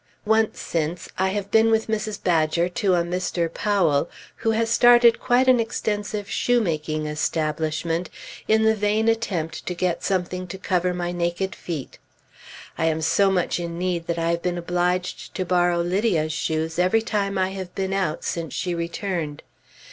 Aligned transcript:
Once 0.25 0.59
since, 0.59 1.07
I 1.19 1.27
have 1.29 1.51
been 1.51 1.69
with 1.69 1.85
Mrs. 1.85 2.23
Badger 2.23 2.67
to 2.69 2.95
a 2.95 3.03
Mr. 3.03 3.53
Powell, 3.53 4.09
who 4.37 4.49
has 4.49 4.71
started 4.71 5.19
quite 5.19 5.47
an 5.47 5.59
extensive 5.59 6.27
shoe 6.27 6.59
making 6.59 7.05
establishment, 7.05 8.09
in 8.47 8.63
the 8.63 8.73
vain 8.73 9.07
attempt 9.07 9.63
to 9.67 9.75
get 9.75 10.03
something 10.03 10.47
to 10.47 10.57
cover 10.57 10.91
my 10.95 11.11
naked 11.11 11.53
feet. 11.53 11.99
I 12.79 12.85
am 12.87 13.01
so 13.03 13.29
much 13.29 13.59
in 13.59 13.77
need 13.77 14.07
that 14.07 14.17
I 14.17 14.31
have 14.31 14.41
been 14.41 14.57
obliged 14.57 15.35
to 15.35 15.45
borrow 15.45 15.81
Lydia's 15.81 16.33
shoes 16.33 16.79
every 16.79 17.03
time 17.03 17.37
I 17.37 17.49
have 17.49 17.75
been 17.75 17.93
out 17.93 18.23
since 18.23 18.55
she 18.55 18.73
returned. 18.73 19.43